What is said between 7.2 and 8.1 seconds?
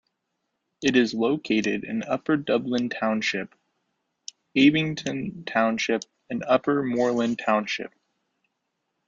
Township.